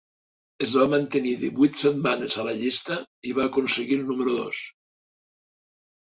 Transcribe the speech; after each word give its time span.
Es 0.67 0.71
va 0.77 0.85
mantenir 0.91 1.33
divuit 1.41 1.75
setmanes 1.81 2.37
a 2.43 2.45
la 2.47 2.55
llista 2.61 2.97
i 3.31 3.33
va 3.39 3.45
aconseguir 3.51 3.99
el 3.99 4.07
número 4.13 4.33
dos. 4.39 4.63